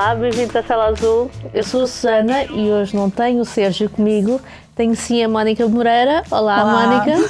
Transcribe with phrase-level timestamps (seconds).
[0.00, 1.28] Olá, bem-vindos à Sala Azul.
[1.52, 4.40] Eu sou a Susana e hoje não tenho o Sérgio comigo,
[4.76, 6.22] tenho sim a Mónica Moreira.
[6.30, 6.86] Olá, Olá.
[6.86, 7.28] Mónica.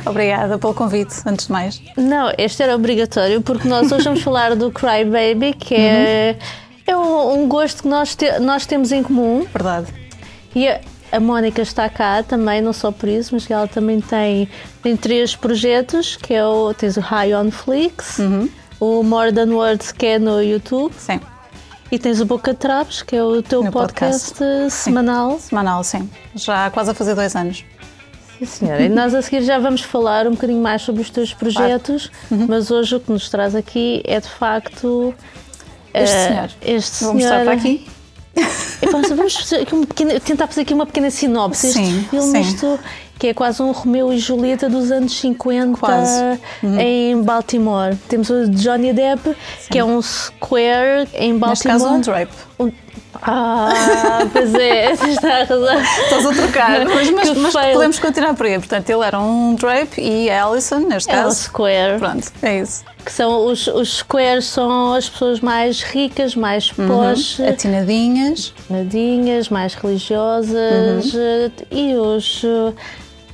[0.08, 1.82] Obrigada pelo convite, antes de mais.
[1.98, 6.38] Não, este era obrigatório porque nós hoje vamos falar do Cry Baby, que é,
[6.86, 9.46] é um, um gosto que nós, te- nós temos em comum.
[9.52, 9.92] Verdade.
[10.54, 10.80] E a,
[11.12, 14.48] a Mónica está cá também, não só por isso, mas ela também tem,
[14.82, 18.18] tem três projetos, que é o, tens o High on Flix,
[18.80, 21.20] o More Than Words, que é no YouTube, Sim.
[21.90, 24.74] E tens o Boca Trapos, que é o teu Meu podcast, podcast.
[24.74, 25.38] semanal.
[25.38, 26.08] Semanal, sim.
[26.34, 27.64] Já há quase a fazer dois anos.
[28.38, 28.82] Sim, senhora.
[28.82, 32.70] E nós a seguir já vamos falar um bocadinho mais sobre os teus projetos, mas
[32.70, 35.14] hoje o que nos traz aqui é de facto
[35.94, 36.50] Este eh, senhor.
[36.60, 37.86] Este Vou mostrar para aqui.
[38.92, 41.68] Vamos, vamos fazer aqui um pequeno- tentar fazer aqui uma pequena sinopse.
[41.68, 42.40] Este Sim, filme, sim.
[42.40, 42.78] isto,
[43.18, 46.38] que é quase um Romeu e Julieta dos anos 50 Quase.
[46.62, 46.78] Uhum.
[46.78, 47.96] em Baltimore.
[48.08, 49.34] Temos o Johnny Depp,
[49.70, 51.78] que é um square em Neste Baltimore.
[51.80, 52.32] caso, um drape.
[52.58, 52.72] Um-
[53.22, 55.80] Ah, pois é, está a razão.
[55.80, 58.58] Estás a trocar, mas, mas, mas podemos continuar por aí.
[58.58, 61.36] Portanto, ele era um drape e a Alison, neste É o caso.
[61.44, 61.98] square.
[61.98, 62.84] Pronto, é isso.
[63.04, 66.88] Que são os, os squares são as pessoas mais ricas, mais Uhum.
[66.88, 68.52] posh, Atinadinhas.
[68.68, 71.50] nadinhas, mais religiosas Uhum.
[71.70, 72.44] e os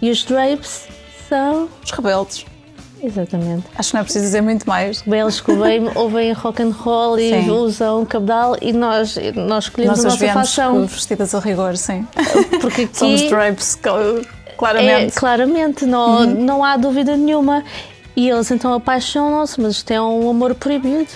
[0.03, 0.87] e os drapes
[1.29, 2.45] são Os rebeldes.
[3.03, 5.01] exatamente Acho que não é preciso dizer muito mais.
[5.03, 7.51] belos que bem ouvem rock and roll e Sim.
[7.51, 12.07] usam cabedal e nós nós escolhemos Nós a nossa fação vestidas a rigor, sim.
[12.61, 15.15] porque aqui Somos drapes, cl- é claramente.
[15.15, 16.27] claramente não Uhum.
[16.45, 17.65] não há dúvida nenhuma
[18.15, 21.09] e eles então apaixonam-se mas isto é um amor proibido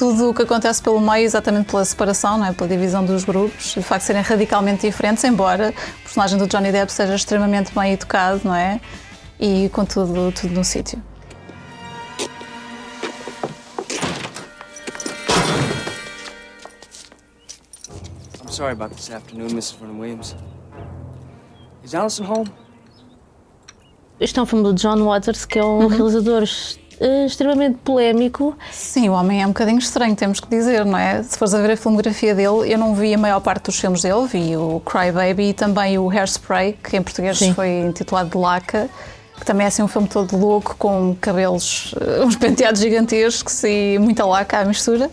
[0.00, 2.54] Tudo o que acontece pelo meio, exatamente pela separação, não é?
[2.54, 6.46] pela divisão dos grupos, e o facto de serem radicalmente diferentes, embora o personagem do
[6.46, 8.80] Johnny Depp seja extremamente bem educado, não é?
[9.38, 11.02] E com tudo, tudo no sítio.
[18.42, 19.76] I'm sorry about this afternoon, Mrs.
[19.78, 20.34] Vernon Williams.
[21.84, 22.48] Is Allison home?
[24.18, 25.86] Este é um filme do John Waters, que é um Uhum.
[25.88, 26.44] realizador
[27.00, 28.54] eh, extremamente polémico.
[28.70, 31.22] Sim, o homem é um bocadinho estranho, temos que dizer, não é?
[31.22, 34.02] Se fores a ver a filmografia dele, eu não vi a maior parte dos filmes
[34.02, 37.54] dele, vi o Cry Baby e também o Hairspray, que em português Sim.
[37.54, 38.90] foi intitulado de Laca,
[39.38, 43.98] que também é assim um filme todo louco, com cabelos, eh, uns penteados gigantescos e
[43.98, 45.10] muita laca à mistura.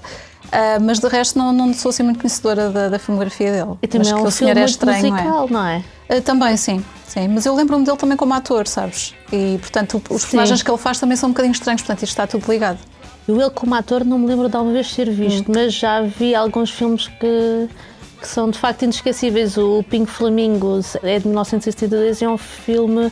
[0.51, 3.77] Ah, mas de resto não, não sou assim muito conhecedora da, da filmografia dele.
[3.81, 5.77] E também mas é que um o senhor filme é estranho, musical, não é?
[5.77, 5.96] é?
[6.09, 7.27] Ah, também, sim, sim.
[7.27, 9.13] Mas eu lembro-me dele também como ator, sabes?
[9.31, 12.25] E portanto os personagens que ele faz também são um bocadinho estranhos, portanto isto está
[12.27, 12.79] tudo ligado.
[13.27, 16.33] Eu, ele como ator, não me lembro de alguma vez ter visto, mas já vi
[16.33, 17.67] alguns filmes que,
[18.21, 19.57] que são de facto inesquecíveis.
[19.57, 23.11] O Pink Flamingos é de 1972 e é um filme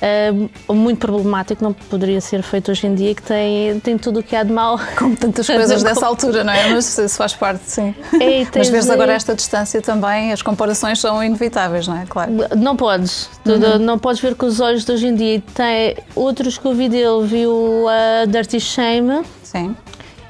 [0.00, 0.32] eh,
[0.68, 4.34] muito problemático, não poderia ser feito hoje em dia, que tem, tem tudo o que
[4.36, 4.78] há de mal.
[4.98, 6.68] Como tantas coisas dessa altura, não é?
[6.70, 7.94] Mas isso faz parte, sim.
[8.20, 12.04] É, Mas vês de- agora esta distância também, as comparações são inevitáveis, não é?
[12.06, 12.32] Claro.
[12.56, 13.78] Não podes, Uhum.
[13.78, 15.42] não podes ver com os olhos de hoje em dia.
[15.54, 19.74] Tem outros que eu vi dele, vi o uh, Dirty Shame Sim.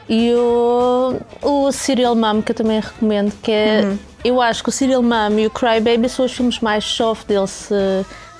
[0.08, 3.98] e o, o Serial Mom, que eu também recomendo, que é, Uhum.
[4.24, 7.26] eu acho que o Serial Mom e o Cry Baby são os filmes mais soft
[7.26, 7.74] dele, se,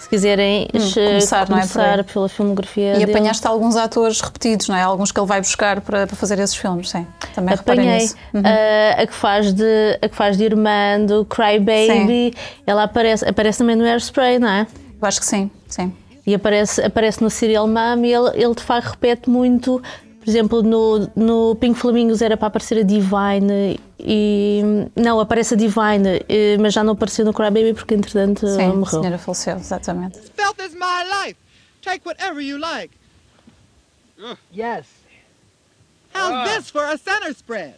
[0.07, 2.05] se quiserem eh, Hum, começar, não é, começar aí.
[2.05, 3.11] pela filmografia E dele.
[3.13, 4.83] apanhaste alguns atores repetidos, não é?
[4.83, 7.05] Alguns que ele vai buscar para, para fazer esses filmes, sim.
[7.35, 8.15] Também Apanhei nisso.
[8.33, 8.41] Uhum.
[8.41, 12.35] uh, a, que faz de, a que faz de irmã do Cry Baby,
[12.67, 14.67] ela aparece, aparece também no Airspray, não é?
[15.03, 15.93] Eu acho que sim, sim.
[16.27, 19.83] E aparece, aparece no Serial Mom e ele, ele de facto repete muito.
[20.27, 24.61] Por exemplo, no, no Pink Flamingos era para aparecer a Divine e.
[24.97, 28.73] Não, aparece a Divine, eh, mas já não apareceu no Crybaby porque entretanto Sim, ela
[28.73, 29.01] a morreu.
[29.01, 30.19] senhora faleceu, exatamente.
[30.19, 31.37] Filth is my life.
[31.81, 32.91] Take whatever you like.
[34.53, 34.87] Yes.
[36.13, 37.75] How's this for a center spread?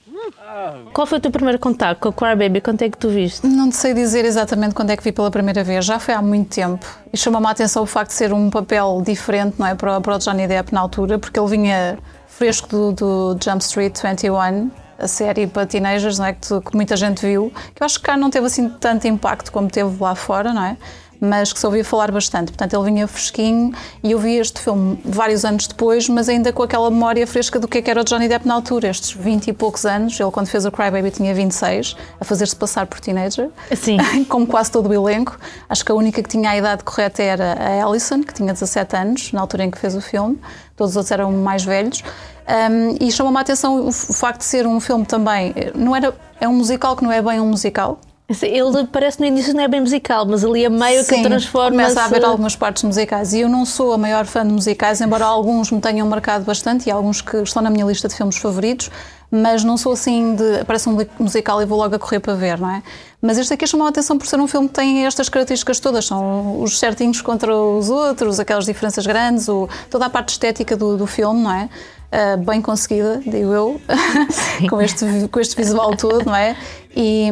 [0.95, 2.63] Qual foi o teu primeiro contato com o Crybaby?
[2.63, 3.47] Quanto é que tu viste?
[3.47, 6.49] Não sei dizer exatamente quando é que vi pela primeira vez, já foi há muito
[6.55, 6.87] tempo.
[7.13, 10.17] E chamou-me a atenção o facto de ser um papel diferente não é, para, para
[10.17, 11.99] o Johnny Depp na altura, porque ele vinha
[12.39, 16.97] fresco do, do Jump Street 21, a série para teenagers, não é, que, que muita
[16.97, 20.15] gente viu, que eu acho que cá não teve assim tanto impacto como teve lá
[20.15, 20.77] fora, não é?
[21.21, 22.53] Mas que se ouvia falar bastante.
[22.53, 23.73] Portanto, ele vinha fresquinho
[24.05, 27.67] e eu vi este filme vários anos depois, mas ainda com aquela memória fresca do
[27.67, 30.21] que é que era o Johnny Depp na altura, estes 20 e poucos anos.
[30.21, 33.51] Ele, quando fez o Cry Baby, tinha 26, a fazer-se passar por teenager.
[33.77, 33.97] Sim.
[34.31, 35.37] como quase todo o elenco.
[35.69, 38.97] Acho que a única que tinha a idade correta era a Alison, que tinha 17
[38.97, 40.39] anos, na altura em que fez o filme.
[40.79, 42.03] Todos os outros eram mais velhos.
[42.49, 45.55] Um, e chamou-me a atenção o, facto de ser um filme também.
[45.75, 48.01] Não era, é um musical que não é bem um musical.
[48.43, 51.71] Ele parece no início não é bem musical, mas ali a meio que Sim, transforma
[51.71, 55.01] começa a haver algumas partes musicais e eu não sou a maior fã de musicais,
[55.01, 58.37] embora alguns me tenham marcado bastante e alguns que estão na minha lista de filmes
[58.37, 58.91] favoritos,
[59.31, 62.61] mas não sou assim de aparece um musical e vou logo a correr para ver,
[62.61, 62.83] não é?
[63.23, 66.05] Mas este aqui chamou a atenção por ser um filme que tem estas características todas,
[66.05, 70.99] são os certinhos contra os outros, aquelas diferenças grandes, o, toda a parte estética do,
[70.99, 71.71] do filme, não é?
[72.11, 73.81] Uh, bem conseguida, digo eu,
[74.71, 76.57] com, este, com este visual todo, não é?
[76.97, 77.29] E,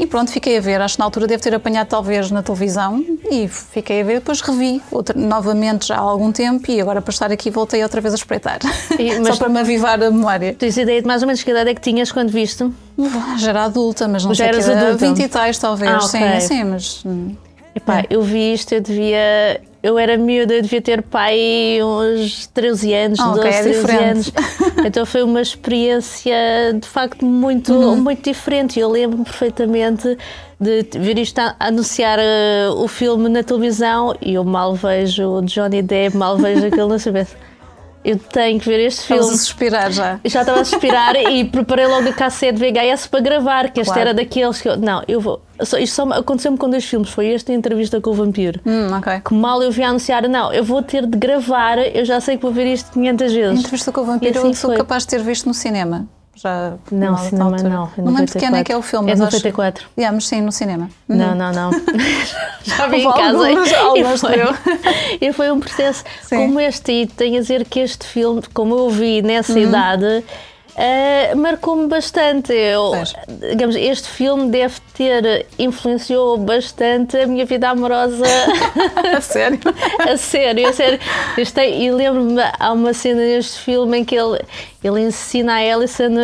[0.00, 0.80] e, pronto, fiquei a ver.
[0.80, 4.14] Acho que na altura deve ter apanhado talvez na televisão e fiquei a ver.
[4.14, 8.00] Depois revi outra, novamente já há algum tempo e agora para estar aqui voltei outra
[8.00, 8.58] vez a espreitar.
[8.98, 10.52] E, Só para me avivar a memória.
[10.52, 12.68] Tens ideia de mais ou menos que idade é que tinhas quando viste?
[13.38, 15.06] Já era adulta, mas não já sei eras que adulta.
[15.06, 15.90] 20 e tais talvez.
[15.90, 16.40] Ah, okay.
[16.40, 17.02] Sim, sim, mas.
[17.06, 17.34] Hum.
[17.74, 18.06] Epá, é.
[18.10, 23.18] eu vi isto, eu devia eu era miúda, eu devia ter pai uns 13 anos,
[23.20, 24.02] oh, 12, okay, é 13 diferente.
[24.04, 24.32] anos.
[24.86, 26.34] Então foi uma experiência
[26.80, 27.96] de facto muito, uhum.
[27.96, 28.78] muito diferente.
[28.78, 30.16] Eu lembro-me perfeitamente
[30.60, 35.42] de ver isto a anunciar uh, o filme na televisão e eu mal vejo o
[35.42, 37.36] Johnny Depp, mal vejo aquilo na cabeça
[38.04, 39.20] eu tenho que ver este filme.
[39.20, 40.20] Estavas a suspirar já.
[40.24, 44.08] Já estava a suspirar e preparei logo a cassete VHS para gravar, que este claro.
[44.08, 44.76] era daqueles que eu.
[44.76, 45.42] Não, eu vou.
[45.60, 47.10] Isto só aconteceu-me com dois filmes.
[47.10, 48.60] Foi este e a entrevista com o vampiro.
[48.64, 49.20] Hum, ok.
[49.20, 52.42] Que mal eu vi anunciar, não, eu vou ter de gravar, eu já sei que
[52.42, 53.56] vou ver isto 500 vezes.
[53.56, 54.76] A entrevista com o vampiro assim eu sou foi.
[54.76, 56.08] capaz de ter visto no cinema
[56.40, 57.90] já não, cinema não.
[57.96, 59.10] Não lembro de quem é que é o filme.
[59.10, 59.84] É de 94.
[59.84, 59.92] Acho...
[59.98, 60.88] Yeah, mas sim, no cinema.
[61.08, 61.34] Não, uhum.
[61.34, 61.70] não, não.
[62.64, 63.48] já vi em casa.
[63.48, 66.36] Alguns, alguns e, foi, e foi um processo sim.
[66.36, 66.92] como este.
[66.92, 69.58] E tenho a dizer que este filme, como eu vi nessa uhum.
[69.58, 70.24] idade
[70.78, 72.52] Uh, marcou-me bastante.
[72.52, 72.92] Eu,
[73.50, 78.24] digamos, este filme deve ter influenciou bastante a minha vida amorosa.
[79.16, 79.58] a sério?
[79.98, 81.00] a sério, a sério.
[81.52, 84.40] Tem, e lembro-me, há uma cena neste filme em que ele,
[84.84, 86.14] ele ensina a Alison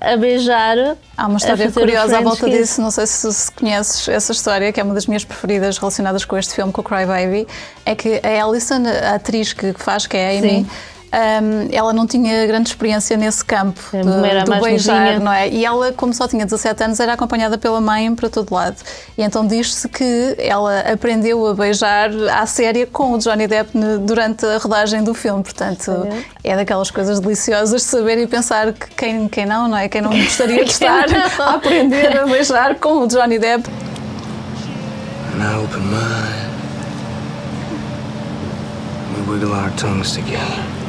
[0.00, 0.96] a, a beijar.
[1.16, 2.56] Há uma história curiosa à volta kiss.
[2.56, 6.24] disso, não sei se, se conheces essa história, que é uma das minhas preferidas relacionadas
[6.24, 7.48] com este filme, com o Cry Baby.
[7.84, 10.48] É que a Alison, a atriz que faz, que é a Amy.
[10.48, 10.66] Sim
[11.14, 15.20] um, ela não tinha grande experiência nesse campo de, do beijar, novinha.
[15.20, 15.48] não é?
[15.48, 18.76] E ela, como só tinha 17 anos, era acompanhada pela mãe para todo lado.
[19.16, 23.70] E então diz-se que ela aprendeu a beijar à séria com o Johnny Depp
[24.00, 25.42] durante a rodagem do filme.
[25.42, 26.08] Portanto,
[26.42, 29.88] é, é daquelas coisas deliciosas de saber e pensar que quem, quem não, não é?
[29.88, 31.06] Quem não gostaria de estar
[31.38, 33.68] a aprender a beijar com o Johnny Depp.
[35.34, 36.44] And I open my eyes.
[39.16, 40.83] We wiggle our tongues together.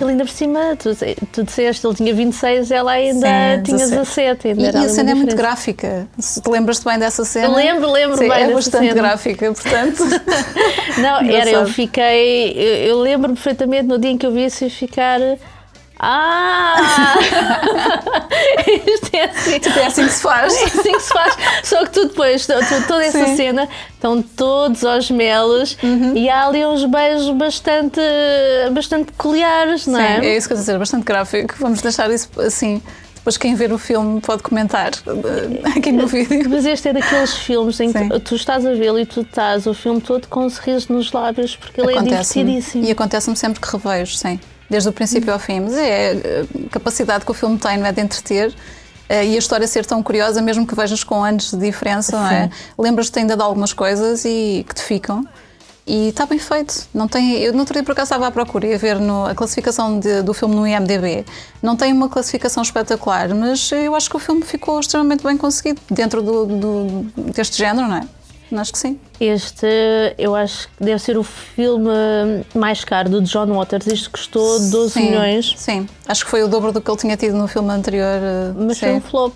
[0.00, 0.90] Ele ainda por cima, tu,
[1.32, 3.26] tu disseste, ele tinha 26, ela ainda
[3.56, 4.48] Sim, tinha 17.
[4.48, 6.06] Ainda e, e a cena é muito gráfica.
[6.18, 7.46] Se te lembras-te bem dessa cena?
[7.46, 8.42] Eu lembro, lembro Sim, bem.
[8.42, 8.94] É bastante cena.
[8.94, 10.04] gráfica, portanto.
[10.98, 12.52] Não, era, eu fiquei.
[12.52, 15.20] Eu, eu lembro perfeitamente no dia em que eu vi isso ficar.
[16.04, 17.16] Ah!
[18.66, 19.58] Isto é assim.
[19.60, 20.52] Tipo, é assim que se faz.
[20.52, 21.36] É assim que se faz.
[21.62, 22.54] Só que tu depois, tu,
[22.88, 23.36] toda essa Sim.
[23.36, 26.16] cena, estão todos aos melos uhum.
[26.16, 28.00] e há ali uns beijos bastante,
[28.72, 30.20] bastante peculiares, não é?
[30.20, 31.54] Sim, é isso que eu estou a dizer, bastante gráfico.
[31.60, 32.82] Vamos deixar isso assim.
[33.14, 36.50] Depois quem ver o filme pode comentar eh, aqui no vídeo.
[36.50, 38.08] Mas este é daqueles filmes em que Sim.
[38.18, 41.54] tu estás a vê-lo e tu estás o filme todo com um sorriso nos lábios
[41.54, 42.84] porque ele é divertidíssimo.
[42.84, 45.60] E acontece-me sempre que revejo, sim desde o princípio ao fim.
[45.60, 47.92] Mas é a capacidade que o filme tem, não é?
[47.92, 48.54] De entreter
[49.08, 52.28] eh, e a história ser tão curiosa, mesmo que vejas com anos de diferença, não
[52.28, 52.50] é?
[52.78, 55.26] Lembras-te ainda de algumas coisas e que te ficam.
[55.86, 56.86] E está bem feito.
[56.94, 59.26] Não tem, eu no outro dia por acaso estava à procura e a ver no,
[59.26, 61.26] a classificação de, do filme no IMDB.
[61.60, 65.80] Não tem uma classificação espetacular, mas eu acho que o filme ficou extremamente bem conseguido
[65.90, 68.06] dentro do, do deste género, não é?
[68.56, 68.98] Acho que sim.
[69.20, 69.66] Este,
[70.18, 71.90] eu acho que deve ser o filme
[72.54, 73.86] mais caro do John Waters.
[73.86, 75.54] Isto custou 12 sim, milhões.
[75.56, 78.20] Sim, acho que foi o dobro do que ele tinha tido no filme anterior.
[78.20, 78.86] Eh, Mas sim.
[78.86, 79.34] foi um flop.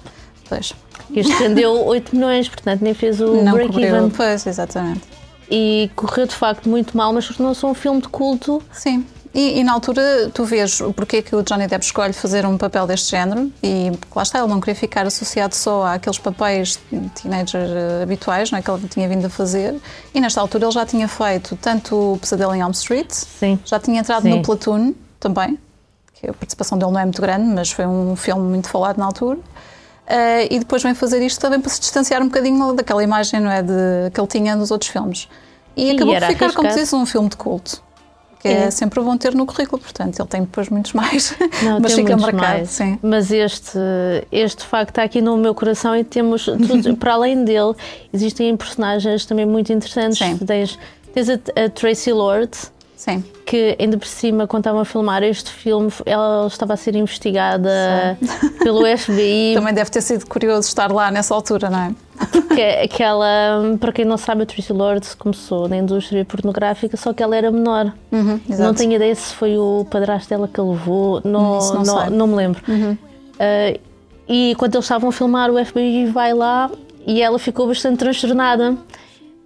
[0.49, 0.75] Pois.
[1.15, 4.11] Este rendeu 8 milhões, portanto nem fez o break-even.
[4.11, 5.03] Pois, exatamente.
[5.51, 8.63] E correu de facto muito mal, mas tornou-se um filme de culto.
[8.73, 9.05] Sim.
[9.37, 12.57] E, e, na altura tu vês porque é que o Johnny Depp escolhe fazer um
[12.57, 16.81] papel deste género e lá está, ele não queria ficar associado só àqueles papéis
[17.21, 19.79] teenager eh, habituais não é, que ele tinha vindo a fazer
[20.15, 23.59] e nesta altura ele já tinha feito tanto o Pesadelo em Elm Street, Sim.
[23.63, 24.31] já tinha entrado Sim.
[24.31, 25.59] no Platoon também,
[26.15, 29.05] que a participação dele não é muito grande, mas foi um filme muito falado na
[29.05, 29.37] altura.
[29.37, 33.51] Uh, e depois vem fazer isto também para se distanciar um bocadinho daquela imagem não
[33.51, 35.29] é, de, que ele tinha nos outros filmes.
[35.77, 36.55] E, e acabou por ficar, arriscado.
[36.55, 37.85] como diz, um filme de culto
[38.47, 38.65] que é.
[38.65, 38.71] é.
[38.71, 42.43] sempre bom ter no currículo, portanto, ele tem depois muitos mais, Não, mas fica marcado.
[42.43, 42.71] Mais.
[42.71, 42.99] Sim.
[43.03, 43.79] Mas este,
[44.31, 47.75] este facto está aqui no meu coração e temos, tudo, para além dele,
[48.13, 50.19] existem personagens também muito interessantes.
[50.19, 50.39] Sim.
[50.39, 50.79] Tens,
[51.13, 51.35] tens a,
[51.65, 52.51] a Tracy Lord,
[52.97, 53.23] Sim.
[53.45, 58.19] que ainda por cima, quando estavam a filmar este filme, ela estava a ser investigada
[58.59, 59.53] pelo FBI.
[59.55, 61.95] Também deve ter sido curioso estar lá nessa altura, não é?
[62.55, 67.23] que aquela, para quem não sabe, a Tracy Lords começou na indústria pornográfica, só que
[67.23, 67.93] ela era menor.
[68.11, 72.11] Uhum, não tenho ideia se foi o padrasto dela que a levou, não, não não,
[72.11, 72.63] não me lembro.
[72.67, 73.79] Uh,
[74.29, 76.71] e quando eles estavam a filmar, o FBI vai lá
[77.07, 78.77] e ela ficou bastante transtornada.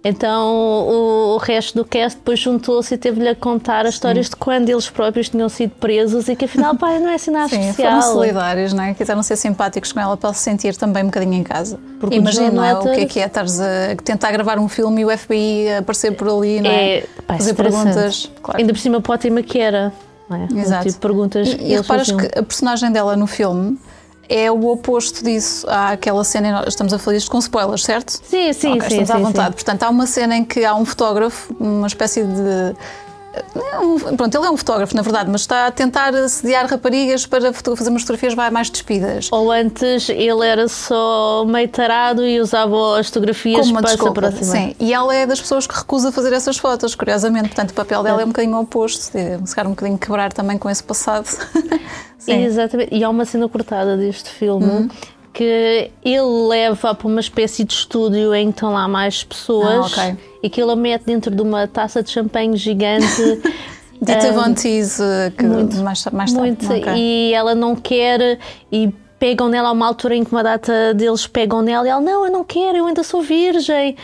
[0.03, 4.35] Então o, o resto do cast depois juntou-se e teve-lhe a contar as histórias de
[4.35, 7.55] quando eles próprios tinham sido presos e que afinal, pai, não é assim nada Sim,
[7.57, 8.01] foram especial.
[8.01, 8.93] solidários, não é?
[8.95, 11.79] Quiseram ser simpáticos com ela para se sentir também um bocadinho em casa.
[11.99, 12.73] Porque Imagina, é?
[12.73, 16.13] O que é que é estares a tentar gravar um filme e o FBI aparecer
[16.13, 16.97] por ali, não é?
[16.97, 18.31] É, pá, Fazer perguntas.
[18.41, 18.59] Claro.
[18.59, 19.93] Ainda por cima para o tema que era.
[20.27, 20.47] Não é?
[20.51, 20.83] O Exato.
[20.85, 22.17] tipo de perguntas E, e reparas faziam.
[22.17, 23.77] que a personagem dela no filme
[24.29, 25.65] é o oposto disso.
[25.69, 28.11] Há aquela cena, estamos a falar isto com spoilers, certo?
[28.23, 29.01] Sim, sim, Ok, sim.
[29.01, 29.23] estamos sim, à sim.
[29.23, 29.55] vontade.
[29.55, 32.75] Portanto, há uma cena em que há um fotógrafo, uma espécie de.
[33.33, 33.43] é
[34.17, 37.89] Pronto, ele é um fotógrafo, na verdade, mas está a tentar assediar raparigas para fazer
[37.89, 39.29] umas fotografias mais despidas.
[39.31, 43.95] Ou antes ele era só meio tarado e usava as fotografias Como uma para se
[43.95, 44.27] desculpa.
[44.27, 44.57] aproximar.
[44.57, 47.47] Sim, e ela é das pessoas que recusa fazer essas fotos, curiosamente.
[47.49, 50.57] Portanto, o papel dela é um bocadinho oposto, de se calhar um bocadinho quebrar também
[50.57, 51.27] com esse passado.
[52.21, 52.43] Sim.
[52.43, 52.93] Exatamente.
[52.93, 54.89] E há uma cena cortada deste filme Uhum.
[55.33, 60.03] que ele leva para uma espécie de estúdio em que estão lá mais pessoas Ah,
[60.11, 60.17] ok.
[60.43, 63.05] e que ele a mete dentro de uma taça de champanhe gigante.
[64.01, 65.03] Dita Ah, Von Teese,
[65.37, 66.47] que muito, mais, mais tarde.
[66.47, 66.65] Muito.
[66.65, 66.93] Ok.
[66.95, 68.39] E ela não quer
[68.71, 72.01] e pegam nela a uma altura em que uma data deles pegam nela e ela,
[72.01, 73.95] não, eu não quero, eu ainda sou virgem.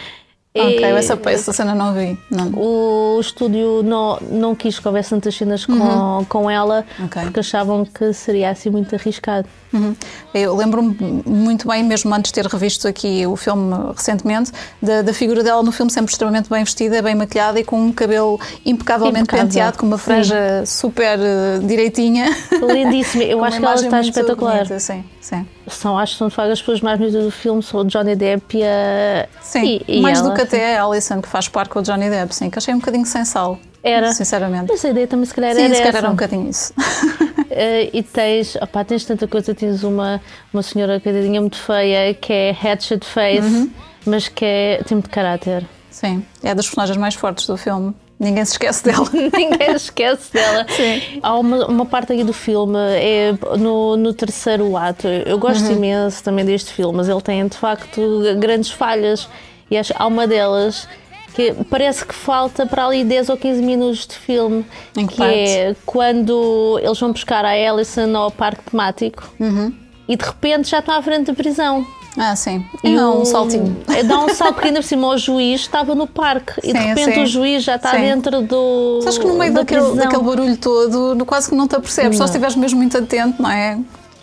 [0.56, 2.18] Ok, essa, essa cena não vi.
[2.32, 2.52] Não.
[2.56, 7.06] O estúdio não, não quis que houvesse tantas cenas com, com ela Uhum.
[7.06, 7.22] Ok.
[7.24, 9.48] porque achavam que seria assim muito arriscado.
[9.74, 9.96] Uhum.
[10.34, 10.96] Eu lembro-me
[11.26, 15.62] muito bem, mesmo antes de ter revisto aqui o filme recentemente, da, da figura dela
[15.64, 19.46] no filme sempre extremamente bem vestida, bem maquilhada e com um cabelo impecavelmente Impecável.
[19.48, 20.04] penteado, com uma Sim.
[20.04, 22.28] franja super eh, direitinha.
[22.62, 23.24] Lindíssima.
[23.26, 24.58] Eu acho que ela está espetacular.
[24.60, 25.46] bonita, Sim, sim.
[25.68, 28.16] São, acho que são de facto as pessoas mais bonitas do filme, são o Johnny
[28.16, 29.28] Depp e a.
[29.42, 30.30] Sim, e, e mais ela.
[30.30, 32.74] do que até a Alison, que faz par com o Johnny Depp, sim, que achei
[32.74, 33.60] um bocadinho sem sal.
[33.84, 34.12] Era.
[34.12, 34.66] Sinceramente.
[34.70, 36.74] Mas a ideia também se calhar Sim, era se calhar era um bocadinho isso.
[37.58, 40.22] Eh, e tens, opá, tens tanta coisa, tens uma,
[40.54, 43.70] uma senhora coitadinha muito feia que é hatchet face, Uhum.
[44.06, 45.66] mas que é, tem muito caráter.
[45.90, 47.94] Sim, é das personagens mais fortes do filme.
[48.20, 49.08] Ninguém se esquece dela.
[49.14, 50.66] Ninguém esquece dela.
[50.70, 51.20] Sim.
[51.22, 55.08] Há uma, uma parte aqui do filme, é no, no terceiro ato.
[55.08, 55.74] Eu gosto Uhum.
[55.78, 58.02] imenso também deste filme, mas ele tem de facto
[58.40, 59.28] grandes falhas.
[59.70, 60.88] E acho, há uma delas
[61.38, 64.66] que parece que falta para ali 10 ou 15 minutos de filme,
[64.98, 69.72] Em que que é quando eles vão buscar a Alison ao parque temático Uhum.
[70.10, 71.86] e de repente já estão à frente da prisão.
[72.20, 72.66] Ah, sim.
[72.84, 73.78] E Não, o- um saltinho.
[73.96, 76.86] é, Dá um salto ainda por cima o juiz estava no parque e de Sim,
[76.88, 77.22] repente sim.
[77.22, 78.02] o juiz já está Sim.
[78.02, 79.00] dentro do.
[79.04, 82.26] Sabes que no meio da daquele, daquele barulho todo, quase que não te apercebes, só
[82.26, 83.78] se estiveres mesmo muito atento, não é?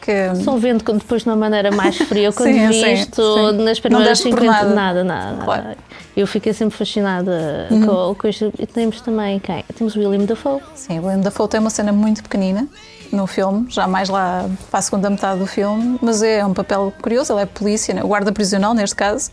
[0.05, 0.35] Que...
[0.45, 3.65] Só vendo que depois de uma maneira mais fria, quando Sim, vi sim, isto sim.
[3.65, 4.75] nas Não primeiras deste por 50, nada.
[4.75, 5.45] nada, nada.
[5.45, 5.69] Claro.
[5.69, 5.75] Uhum.
[6.15, 8.53] Eu fiquei sempre fascinada com, com isto.
[8.59, 9.65] E temos também quem?
[9.75, 10.61] Temos o William Dafoe.
[10.75, 12.69] Sim, o William Dafoe tem uma cena muito pequenina
[13.11, 16.93] no filme, já mais lá para a segunda metade do filme, mas é um papel
[17.01, 18.03] curioso, ele é polícia, né?
[18.03, 19.31] guarda prisional neste caso,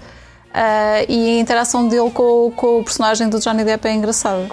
[0.54, 4.48] ah, e a interação dele com, com o personagem do Johnny Depp é engraçada.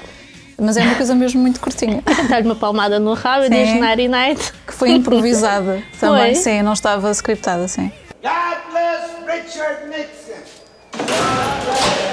[0.61, 4.09] Mas é uma coisa mesmo muito curtinha, Dar-lhe uma palmada no rabo e diz Nighty
[4.09, 4.53] Night.
[4.67, 6.43] que foi improvisada também, Foi?
[6.43, 7.93] sim, não estava scriptada, sim.
[8.23, 10.43] God bless Richard Nixon.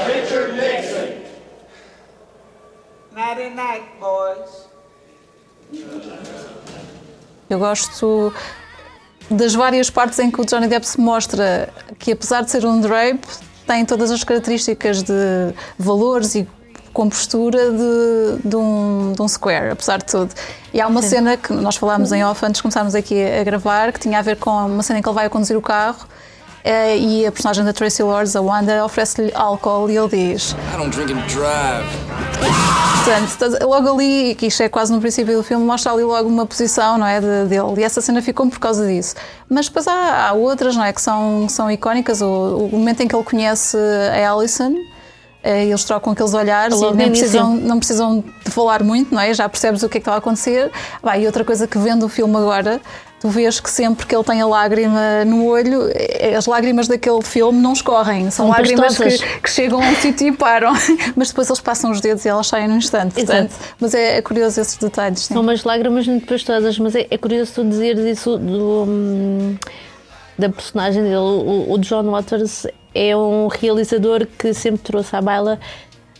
[0.06, 1.16] Richard Nixon.
[3.16, 4.66] Nighty night, boys.
[7.50, 8.34] Eu gosto
[9.32, 12.80] das várias partes em que o Johnny Depp se mostra que, apesar de ser um
[12.80, 13.26] drape,
[13.66, 15.14] tem todas as características de
[15.80, 16.48] valores e
[16.96, 20.34] compostura de, de, um, de um square, apesar de tudo.
[20.74, 23.92] E há uma cena que nós falámos em off antes de começarmos aqui a gravar,
[23.92, 26.08] que tinha a ver com uma cena em que ele vai a conduzir o carro
[26.64, 30.78] eh, e a personagem da Tracy Lords, a Wanda, oferece-lhe álcool e ele diz I
[30.78, 31.86] don't drink and drive.
[33.06, 36.46] Portanto, logo ali, que isto é quase no princípio do filme, mostra ali logo uma
[36.46, 37.74] posição não é, de- dele.
[37.80, 39.14] E essa cena ficou por causa disso.
[39.48, 42.22] Mas depois há, há outras não é, que são, são icónicas.
[42.22, 44.74] O, o momento em que ele conhece a Alison.
[45.46, 49.22] Eh, Eles trocam aqueles olhares Logo e nem precisam, não precisam de falar muito, não
[49.22, 49.32] é?
[49.34, 50.72] Já percebes o que é que estava a acontecer.
[51.04, 52.82] Vai, e outra coisa que vendo o filme agora,
[53.20, 57.22] tu vês que sempre que ele tem a lágrima no olho, eh, as lágrimas daquele
[57.22, 58.32] filme não escorrem.
[58.32, 60.74] São, São lágrimas que, que chegam a um sítio e param.
[61.16, 63.14] Mas depois eles passam os dedos e elas saem num instante.
[63.14, 63.76] Portanto, Exato.
[63.80, 65.20] mas é, é curioso esses detalhes.
[65.20, 65.36] Sim.
[65.36, 69.58] São umas lágrimas muito pastosas, mas é, é curioso tu dizeres isso do, hum,
[70.40, 71.16] da personagem dele.
[71.16, 75.60] O, o John Waters é um realizador que sempre trouxe à baila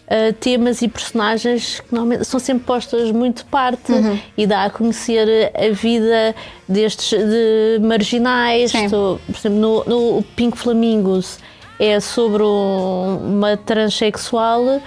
[0.08, 4.20] uh, temas e personagens que normalmente são sempre postas muito de parte Uhum.
[4.38, 6.36] e dá a conhecer a vida
[6.68, 8.74] destes de marginais.
[8.74, 9.84] Estou- por exemplo, no,
[10.18, 11.40] no Pink Flamingos
[11.80, 14.82] é sobre um- uma transexual.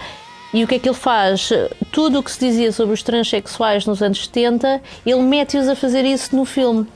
[0.55, 1.51] E o que é que ele faz?
[1.93, 6.07] Tudo o que se dizia sobre os transexuais nos anos 70, ele mete-os a fazer
[6.07, 6.87] isso no filme.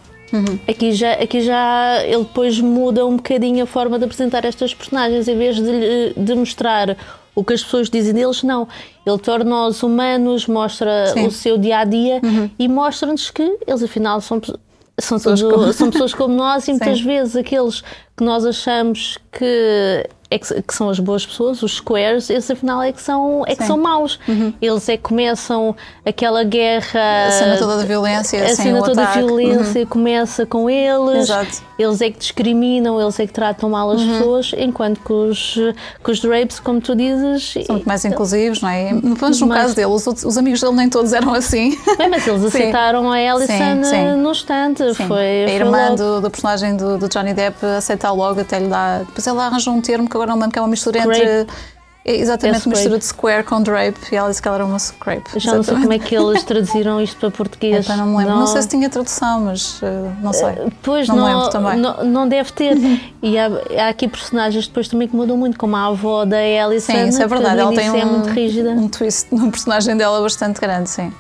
[0.69, 5.29] Aqui, já, aqui já ele depois muda um bocadinho a forma de apresentar estas personagens,
[5.29, 6.97] em vez de, lhe- de mostrar
[7.35, 8.67] o que as pessoas dizem deles, não.
[9.07, 11.27] Ele torna-os humanos, mostra Sim.
[11.27, 12.21] o seu dia a dia
[12.59, 14.41] e mostra-nos que eles afinal são,
[14.99, 17.05] são, Pessoas tudo- como- são pessoas como nós e muitas Sim.
[17.05, 17.83] vezes aqueles
[18.23, 22.83] que nós achamos que, é que, que são as boas pessoas, os squares, esses afinal
[22.83, 23.67] é que são, é que Sim.
[23.69, 24.19] são maus.
[24.61, 25.75] Eles é que começam
[26.07, 27.27] aquela guerra.
[27.29, 29.19] A cena toda da violência, A cena toda da ataque.
[29.19, 31.63] violência começa com eles, Exato.
[31.79, 35.55] eles é que discriminam, eles é que tratam mal as pessoas, enquanto que os,
[36.05, 38.89] que os drapes, como tu dizes, São muito mais inclusivos, não é?
[38.91, 41.71] Pelo menos no caso dele, os, outros- os amigos dele nem todos eram assim.
[41.97, 42.47] Bem, mas eles Sim.
[42.49, 44.13] aceitaram a Alison Sim, sim.
[44.17, 44.95] no instante.
[44.95, 45.07] Sim.
[45.09, 45.97] Foi, a foi irmã logo.
[45.97, 48.99] do, do personagem do, do Johnny Depp aceita logo, até lhe dá.
[48.99, 51.15] Depois ela arranja um termo que agora não lembro, que é uma mistura entre.
[51.17, 51.53] Scrape.
[52.05, 52.99] É exatamente, É uma mistura scrape.
[52.99, 55.39] de square com drape e ela disse que ela era uma scrape.
[55.39, 57.85] Já não sei como é que eles traduziram isto para português.
[57.85, 58.35] Então não me lembro.
[58.35, 60.49] Não, sei se tinha tradução, mas eh, não sei.
[60.83, 61.77] Pois não não, lembro também.
[61.79, 62.77] não, não deve ter.
[63.23, 63.49] E há,
[63.85, 66.93] há aqui personagens depois também que mudam muito, como a avó da Alison.
[66.93, 67.61] Sim, isso é verdade.
[67.61, 68.71] Ela tem um, é muito rígida.
[68.71, 71.13] um twist no personagem dela bastante grande, sim.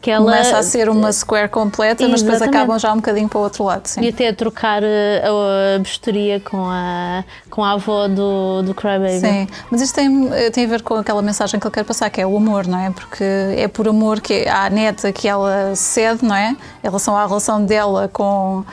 [0.00, 3.38] Que ela, Começa a ser uma square completa, mas depois acabam já um bocadinho para
[3.38, 4.00] o outro lado, sim.
[4.00, 8.74] E até a trocar eh, a, a bisturia com a, com a avó do, do
[8.74, 9.20] Crybaby.
[9.20, 12.08] Sim, mas isto tem, eh, tem a ver com aquela mensagem que ele quer passar,
[12.08, 12.90] que é o amor, não é?
[12.90, 13.24] Porque
[13.56, 16.50] é por amor que a neta que ela cede, não é?
[16.82, 18.64] Em relação à relação dela com.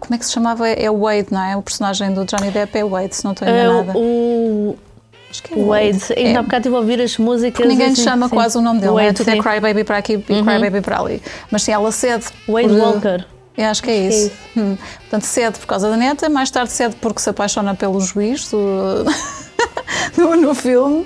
[0.00, 0.68] Como é que se chamava?
[0.68, 1.56] É o Wade, não é?
[1.56, 3.92] O personagem do Johnny Depp é o Wade, se não estou Eh, enganada.
[3.96, 4.76] o
[5.38, 6.36] Acho que é o Wade, ainda É.
[6.36, 7.52] há bocado estive a ouvir as músicas.
[7.52, 8.34] Porque ninguém assim, chama sim.
[8.34, 9.04] quase o nome dele, não é?
[9.06, 9.38] Wade, Tudo é sim.
[9.38, 9.44] Uhum.
[9.44, 11.22] Crybaby para aqui e Crybaby para ali.
[11.50, 12.24] Mas sim, ela cede.
[12.48, 13.24] Wade por- Walker.
[13.56, 14.26] Eu acho que é Acho que é isso.
[14.26, 14.32] isso.
[14.56, 14.76] Hum.
[15.00, 19.04] Portanto, cede por causa da neta, mais tarde cede porque se apaixona pelo juiz do-
[20.16, 21.04] no, no filme.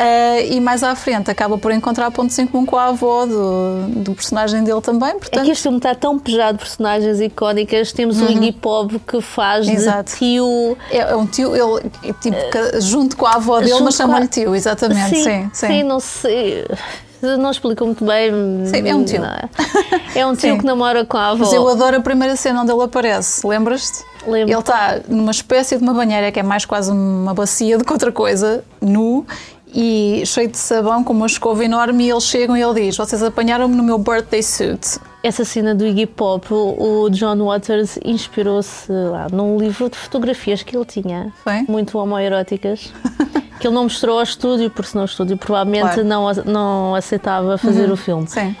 [0.00, 3.88] Ah, e mais à frente acaba por encontrar pontos em comum com a avó do,
[3.88, 5.08] do personagem dele também.
[5.10, 7.90] É Portanto, que este filme está tão pejado de personagens icónicas.
[7.92, 9.72] Temos o Iggy Pop que faz Uhum.
[9.74, 10.12] Exato.
[10.12, 10.76] de tio.
[10.90, 13.88] é, é um tio, ele é tipo, ca- junto com a avó dele, mas com
[13.88, 15.16] a- chama-lhe tio, exatamente.
[15.22, 15.82] Sim, sim.
[15.82, 16.64] não sei.
[17.20, 18.30] Não explico muito bem.
[18.66, 19.20] Sim, é um tio.
[19.20, 19.48] não é?
[20.14, 20.58] É um tio Sim.
[20.58, 21.38] que namora com a avó.
[21.44, 24.04] Mas eu adoro a primeira cena onde ele aparece, lembras-te?
[24.24, 24.52] Lembro.
[24.52, 27.92] Ele está numa espécie de uma banheira que é mais quase uma bacia do que
[27.92, 29.26] outra coisa, nu
[29.74, 32.06] e cheio de sabão, com uma escova enorme.
[32.06, 34.98] E eles chegam e ele diz: Vocês apanharam-me no meu birthday suit.
[35.22, 40.76] Essa cena do Iggy Pop, o, John Waters inspirou-se lá num livro de fotografias que
[40.76, 41.64] ele tinha, Foi?
[41.68, 42.92] muito homoeróticas,
[43.58, 46.02] que ele não mostrou ao estúdio, porque senão o estúdio provavelmente Claro.
[46.02, 46.06] Uhum.
[46.08, 48.28] não, não aceitava fazer o filme.
[48.28, 48.54] Sim.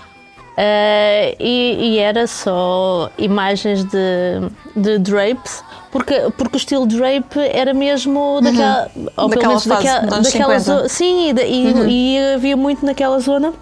[0.60, 4.40] Eh, e, e era só imagens de,
[4.74, 9.30] de drapes, porque, porque o estilo drape era mesmo daquela, ou Uhum.
[9.30, 10.82] Daquela menos fase, daquela, dos anos daquela 50.
[10.82, 11.88] zo- Sim, e, Uhum.
[11.88, 13.52] e havia muito naquela zona.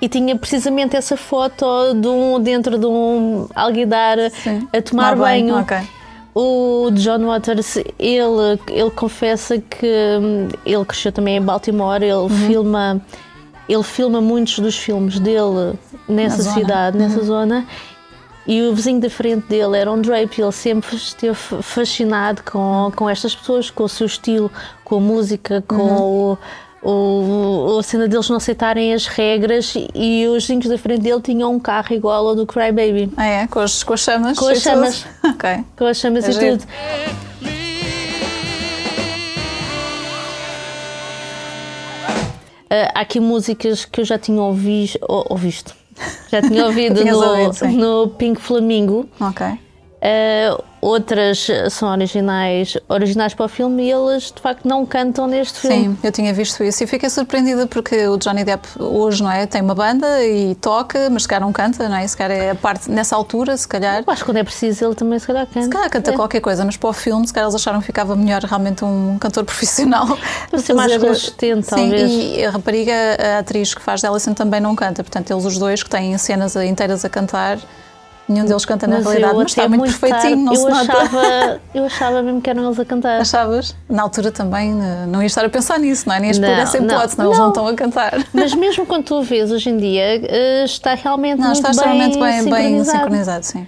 [0.00, 4.66] E tinha precisamente essa foto de um, dentro de um alguidar Sim.
[4.72, 5.60] a tomar banho.
[5.60, 5.76] Ok.
[6.34, 9.86] O John Waters, ele, ele confessa que
[10.20, 12.28] hum, ele cresceu também em Baltimore, ele Uhum.
[12.28, 13.00] filma
[13.68, 16.54] ele filma muitos dos filmes dele nessa Na zona.
[16.56, 17.64] cidade, nessa zona.
[18.46, 23.08] E o vizinho da frente dele era um drape, ele sempre esteve fascinado com, com
[23.08, 24.50] estas pessoas, com o seu estilo,
[24.84, 26.36] com a música, com Uhum.
[26.82, 29.74] o, o, a cena deles não aceitarem as regras.
[29.94, 33.46] E os vizinhos da frente dele tinham um carro igual ao do Crybaby, Ah, é?
[33.46, 34.36] Com as, com as chamas?
[34.36, 35.06] Com as e chamas.
[35.24, 35.64] Ok.
[35.78, 36.58] com as chamas É e giro.
[36.58, 36.68] tudo.
[42.70, 45.72] Ah, há aqui músicas que eu já tinha ouvido, ou, ouvido.
[46.30, 49.08] Já tinha ouvido no, ouvido, no Pink Flamingo.
[49.20, 49.46] Ok.
[50.04, 55.60] Ah, outras são originais, originais para o filme e eles de facto não cantam neste
[55.60, 55.76] filme.
[55.90, 59.46] Sim, eu tinha visto isso e fiquei surpreendida porque o Johnny Depp hoje, não é?
[59.46, 62.04] Tem uma banda e toca, mas se calhar não canta, não é?
[62.08, 64.02] Se calhar é a parte, nessa altura, se calhar.
[64.04, 65.62] Eu acho que quando é preciso ele também se calhar canta.
[65.62, 66.14] Se calhar canta É.
[66.16, 69.16] qualquer coisa, mas para o filme, se calhar eles acharam que ficava melhor realmente um
[69.20, 70.18] cantor profissional.
[70.50, 72.10] Para ser mais consistente, Sim, talvez.
[72.10, 72.92] e a rapariga,
[73.36, 75.04] a atriz que faz Alison também não canta.
[75.04, 77.58] Portanto, eles os dois que têm cenas inteiras a cantar,
[78.28, 80.92] nenhum deles canta na Mas realidade, mas está muito perfeitinho, tarde, não eu se nota.
[80.98, 83.20] achava, eu achava mesmo que eram eles a cantar.
[83.20, 83.76] Achavas?
[83.88, 86.20] Na altura também eh, não ia estar a pensar nisso, não é?
[86.20, 87.52] Nem pôr Não, essa não, hipótese, senão eles não não.
[87.52, 88.12] estão a cantar.
[88.32, 91.68] Mas mesmo quando tu o vês hoje em dia, eh, está realmente Não, muito está
[91.70, 91.76] bem
[92.08, 92.98] extremamente bem, bem sincronizado.
[92.98, 93.66] sincronizado, sim.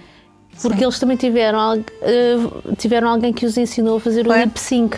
[0.61, 2.37] Porque eles também tiveram, eh,
[2.77, 4.39] tiveram alguém que os ensinou a fazer o Foi?
[4.41, 4.97] lip sync.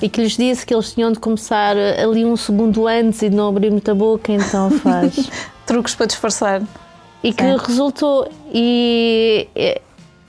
[0.00, 3.34] E que lhes disse que eles tinham de começar ali um segundo antes e de
[3.34, 5.28] não abrir muita boca, então faz.
[5.66, 6.62] Truques para disfarçar.
[7.22, 8.28] E que resultou.
[8.52, 9.48] E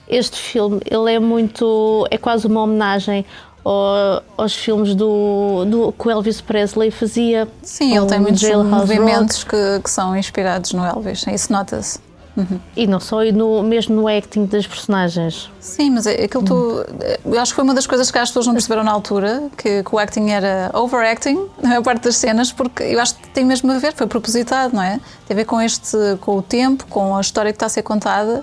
[0.08, 2.06] este filme, ele é muito.
[2.10, 3.24] é quase uma homenagem
[3.64, 7.48] ao- aos filmes do, do que o Elvis Presley fazia.
[7.62, 11.98] Sim, ele tem muitos movimentos que, que são inspirados no Elvis, isso nota-se.
[12.36, 12.60] Rock.
[12.76, 15.50] E não só, e no, mesmo no acting das personagens.
[15.60, 16.84] Sim, mas é- aquilo tu.
[17.24, 19.82] Eu acho que foi uma das coisas que as pessoas não perceberam na altura, que,
[19.82, 23.44] que o acting era overacting, na maior parte das cenas, porque eu acho que tem
[23.44, 25.00] mesmo a ver, foi propositado, não é?
[25.26, 27.82] Tem a ver com este, com o tempo, com a história que está a ser
[27.82, 28.42] contada.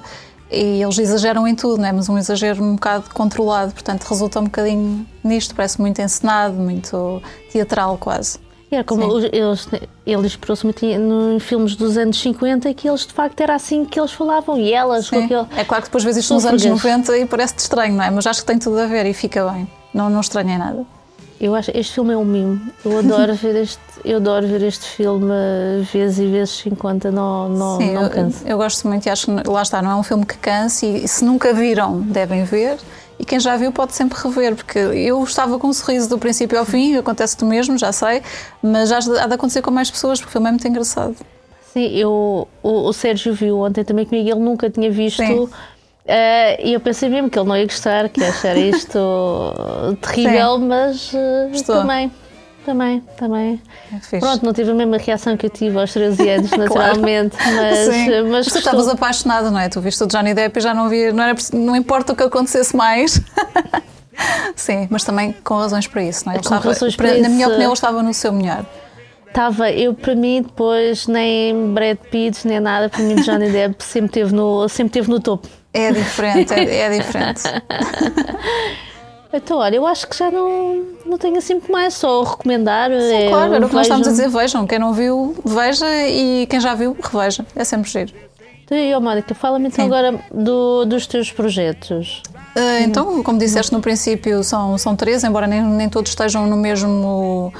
[0.53, 1.93] E eles exageram em tudo, não é?
[1.93, 7.21] Mas um exagero um bocado controlado, portanto resulta um bocadinho nisto, parece muito encenado, muito
[7.51, 8.37] teatral quase.
[8.71, 9.07] Era como Sim.
[9.17, 9.67] os- eles,
[10.05, 13.53] ele inspirou-se muito em, no- em filmes dos anos 50 que eles de facto era
[13.55, 15.45] assim que eles falavam e elas com aquele.
[15.57, 16.83] É claro que depois vês isto nos anos Sôfregas.
[17.07, 18.09] 90 e parece-te estranho, não é?
[18.09, 19.67] Mas acho que tem tudo a ver e fica bem.
[19.93, 20.85] Não, não estranha nada.
[21.39, 22.61] Eu acho este filme é um mimo.
[22.85, 25.33] Eu adoro ver este, eu adoro ver este filme
[25.91, 28.37] vezes e vezes sem conta, não, não, Sim, não eu, canso.
[28.47, 31.07] eu gosto muito e acho que lá está, não é um filme que canse e
[31.07, 32.77] se nunca viram, devem ver.
[33.19, 36.57] E quem já viu pode sempre rever, porque eu estava com um sorriso do princípio
[36.57, 38.21] ao fim, acontece do mesmo, já sei,
[38.63, 41.15] mas já há de acontecer com mais pessoas, porque o filme é muito engraçado.
[41.71, 45.23] Sim, eu, o, o Sérgio viu ontem também comigo, ele nunca tinha visto.
[45.23, 45.47] Sim.
[46.05, 48.99] eh, e eu pensei mesmo que ele não ia gostar, que ia achar isto
[50.01, 51.75] terrível, mas eh, Gostou.
[51.77, 52.11] também,
[52.65, 53.61] também, também.
[54.11, 54.19] É.
[54.19, 58.09] Pronto, não tive a mesma reação que eu tive aos 13 anos, naturalmente, mas, Sim.
[58.23, 59.67] mas Mas tu estavas apaixonada, não é?
[59.69, 62.23] Tu viste o Johnny Depp e já não via, não, era, não importa o que
[62.23, 63.21] acontecesse mais.
[64.55, 66.35] Sim, mas também com razões para isso, não é?
[66.35, 67.47] Ele Com estava- razões para Na minha isso.
[67.49, 68.65] opinião, ele estava no seu melhor.
[69.27, 74.11] Estava, eu para mim depois nem Brad Pitt nem nada, para mim Johnny Depp sempre
[74.11, 75.47] teve no, sempre teve no topo.
[75.73, 77.41] É diferente, é, é diferente.
[79.33, 82.89] Então, olha, eu acho que já não, não tenho assim muito mais, só recomendar.
[82.91, 84.27] Sim, é, claro, era o que nós estávamos a dizer.
[84.29, 87.45] Vejam, quem não viu, veja e quem já viu, reveja.
[87.55, 88.13] É sempre giro.
[88.65, 89.91] Então, e, ó, Mónica, fala-me então Sim.
[89.91, 92.21] agora do- dos teus projetos.
[92.55, 96.57] Uh, então, como disseste no princípio, são, são três, embora nem, nem todos estejam no
[96.57, 97.53] mesmo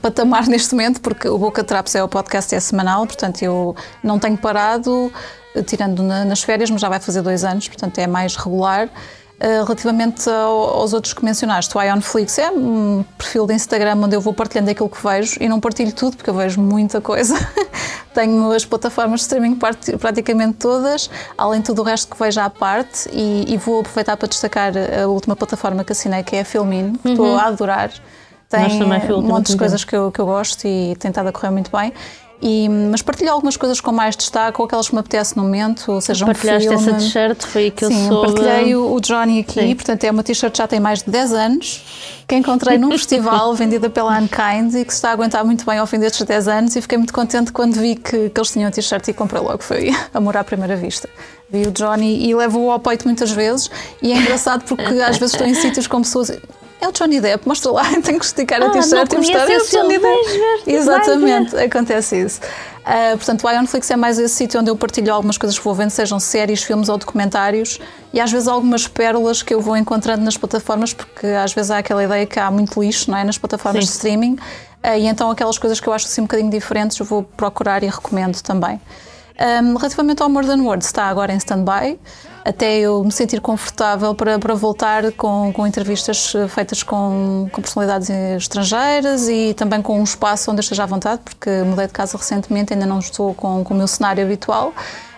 [0.00, 4.18] patamar neste momento, porque o Boca Traps é o podcast é semanal, portanto eu não
[4.20, 5.12] tenho parado,
[5.54, 8.88] eh, tirando na- nas férias, mas já vai fazer dois anos, portanto é mais regular.
[9.38, 14.16] Uh, relativamente ao- aos outros que mencionaste, o Ionflix é um perfil de Instagram onde
[14.16, 17.34] eu vou partilhando aquilo que vejo e não partilho tudo porque eu vejo muita coisa.
[18.14, 19.58] Tenho as plataformas de streaming
[20.00, 24.16] praticamente todas, além de tudo o resto que vejo à parte e, e vou aproveitar
[24.16, 24.72] para destacar
[25.02, 27.90] a última plataforma que assinei, que é a Filmin, que estou a adorar.
[27.90, 27.96] Uhum.
[28.48, 28.60] Tem
[29.18, 31.70] um monte de coisas que eu, que eu gosto e tem estado a correr muito
[31.70, 31.92] bem.
[32.40, 35.90] E, mas partilho algumas coisas com mais destaque, ou aquelas que me apetece no momento,
[35.90, 36.88] ou seja, um Partilhaste filme.
[36.88, 38.26] essa t-shirt, foi que eu Sim, soube.
[38.34, 39.74] partilhei o, o Johnny aqui, Sim.
[39.74, 41.84] portanto é uma t-shirt que já tem mais de 10 anos,
[42.28, 45.78] que encontrei num festival vendida pela Unkind e que se está a aguentar muito bem
[45.78, 48.68] ao fim destes 10 anos e fiquei muito contente quando vi que, que eles tinham
[48.68, 51.08] a t-shirt e comprei logo, foi amor à primeira vista.
[51.48, 53.70] Vi o Johnny e levo-o ao peito muitas vezes
[54.02, 56.30] e é engraçado porque às vezes estou em sítios com pessoas...
[56.80, 59.50] É o Johnny Depp, mostra lá, tenho que esticar a Ah, t-shirt não e mostrar
[59.50, 60.70] é o Johnny Depp.
[60.70, 62.40] Exatamente, acontece isso.
[62.86, 65.74] Uh, portanto, o Ionflix é mais esse sítio onde eu partilho algumas coisas que vou
[65.74, 67.80] vendo, sejam séries, filmes ou documentários,
[68.12, 71.78] e às vezes algumas pérolas que eu vou encontrando nas plataformas, porque às vezes há
[71.78, 73.24] aquela ideia que há muito lixo não é?
[73.24, 73.90] nas plataformas Sim.
[73.90, 74.32] de streaming,
[74.84, 77.82] uh, e então aquelas coisas que eu acho assim um bocadinho diferentes eu vou procurar
[77.82, 78.80] e recomendo também.
[79.38, 81.98] Um, relativamente ao More Than Words, está agora em stand-by,
[82.48, 87.60] até eu me sentir confortável para, para voltar com, com entrevistas eh, feitas com, com
[87.60, 91.92] personalidades estrangeiras e também com um espaço onde eu esteja à vontade, porque mudei de
[91.92, 94.72] casa recentemente, ainda não estou com, com o meu cenário habitual,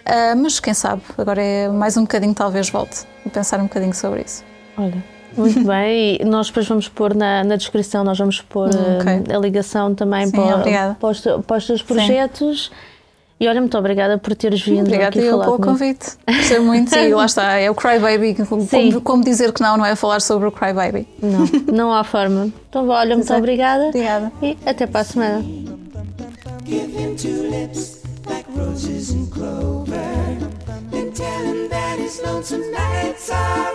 [0.07, 3.95] Ah, mas quem sabe, agora é mais um bocadinho, talvez volte a pensar um bocadinho
[3.95, 4.43] sobre isso.
[4.77, 5.05] Olha,
[5.37, 6.17] muito bem.
[6.21, 9.25] E nós depois vamos pôr na, na descrição, nós vamos pôr Hum, ok.
[9.29, 12.73] eh, a ligação também Sim, para, para, os, para os teus projetos.
[13.41, 16.17] E olha, muito obrigada por teres vindo Obrigada aqui eu pelo convite.
[16.27, 18.35] Gostei muito e lá está, é o Cry Baby.
[18.47, 21.07] Como, como dizer que não, não é falar sobre o Cry Baby.
[21.23, 22.53] Não, não há forma.
[22.69, 23.39] Então, olha, muito Exato.
[23.39, 23.85] obrigada.
[23.87, 24.33] Obrigada.
[24.43, 25.45] E até para a semana.
[26.65, 29.95] Give him two lips like roses and clover.
[30.91, 33.69] Then tell him that his lonesome nights are